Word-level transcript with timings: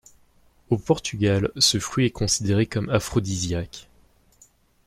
Au 0.71 0.79
Portugal, 0.79 1.51
ce 1.57 1.77
fruit 1.79 2.07
est 2.07 2.09
considéré 2.09 2.65
comme 2.65 2.89
aphrodisiaque. 2.89 3.87